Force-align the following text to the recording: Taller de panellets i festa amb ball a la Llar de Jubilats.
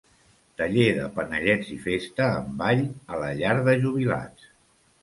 Taller 0.61 0.85
de 0.99 1.03
panellets 1.17 1.69
i 1.75 1.79
festa 1.85 2.31
amb 2.39 2.59
ball 2.63 2.85
a 3.13 3.25
la 3.27 3.33
Llar 3.43 3.57
de 3.71 3.79
Jubilats. 3.87 4.53